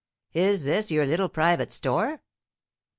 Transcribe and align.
"Is 0.33 0.63
this 0.63 0.89
your 0.89 1.05
little 1.05 1.29
private 1.29 1.71
store?" 1.71 2.23